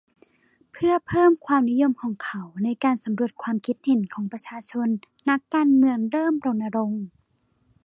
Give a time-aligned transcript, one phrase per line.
[0.71, 4.87] เพื่อเพิ่มความนิยมของเขาในการสำรวจความคิดเห็นของประชาชน
[5.29, 7.05] นักการเมืองเริ่มรณรงค์